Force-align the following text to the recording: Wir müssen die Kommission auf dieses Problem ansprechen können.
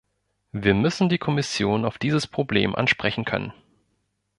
Wir 0.51 0.73
müssen 0.73 1.09
die 1.09 1.19
Kommission 1.19 1.85
auf 1.85 1.99
dieses 1.99 2.25
Problem 2.25 2.73
ansprechen 2.73 3.23
können. 3.23 3.53